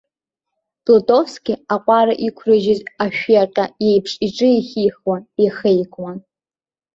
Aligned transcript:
Плутовски, 0.83 1.53
аҟәара 1.73 2.13
иқәрыжьыз 2.27 2.79
ашәиаҟьа 3.03 3.65
еиԥш 3.87 4.11
иҿы 4.25 4.47
еихихуан, 4.53 5.21
еихеикуан. 5.41 6.17